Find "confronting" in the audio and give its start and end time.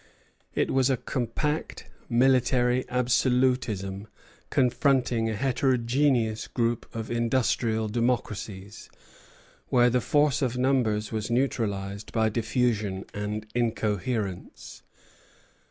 4.49-5.29